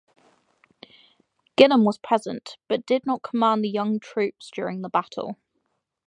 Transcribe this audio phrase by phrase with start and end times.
[1.55, 5.37] Gilham was present, but did not command the young troops during the battle.